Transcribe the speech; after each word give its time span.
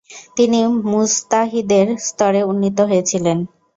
তিনি 0.37 0.59
মুজতাহিদের 0.91 1.87
স্তরে 1.99 2.41
উন্নীত 2.43 2.77
হয়েছিলেন। 2.81 3.37